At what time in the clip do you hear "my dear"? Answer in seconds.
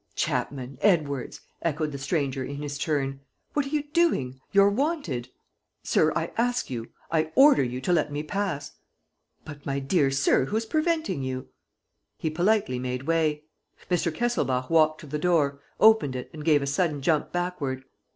9.63-10.09